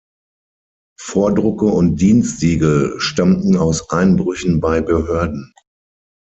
[0.99, 5.53] Vordrucke und Dienstsiegel stammten aus Einbrüchen bei Behörden.